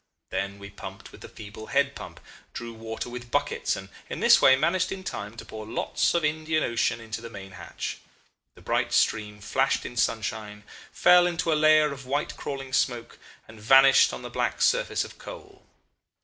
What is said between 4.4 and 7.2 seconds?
way managed in time to pour lots of Indian Ocean